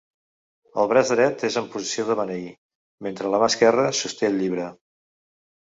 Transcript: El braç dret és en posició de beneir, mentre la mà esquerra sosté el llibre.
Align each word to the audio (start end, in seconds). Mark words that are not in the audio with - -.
El 0.83 0.87
braç 0.93 1.11
dret 1.15 1.45
és 1.49 1.59
en 1.61 1.69
posició 1.75 2.07
de 2.09 2.17
beneir, 2.23 2.49
mentre 3.09 3.35
la 3.35 3.45
mà 3.45 3.53
esquerra 3.55 3.89
sosté 4.03 4.33
el 4.33 4.43
llibre. 4.45 4.71